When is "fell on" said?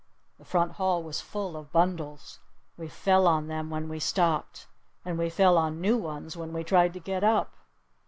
2.87-3.45, 5.29-5.79